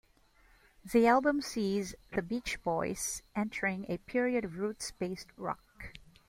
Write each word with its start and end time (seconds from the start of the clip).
The 0.83 1.05
album 1.05 1.41
sees 1.41 1.93
the 2.11 2.23
Beach 2.23 2.59
Boys 2.63 3.21
entering 3.35 3.85
a 3.87 3.99
period 3.99 4.43
of 4.43 4.57
roots-based 4.57 5.27
rock. 5.37 5.93